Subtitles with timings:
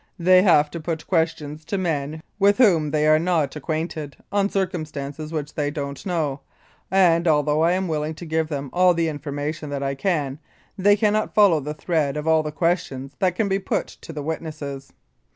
[0.17, 5.31] They have to put questions to men with whom they are not acquainted, on circumstances
[5.31, 6.39] which they don't know,
[6.89, 10.39] and although I am willing to give them all the information that I can,
[10.75, 14.23] they cannot follow the thread of all the questions that could be put to the
[14.23, 14.91] witnesses.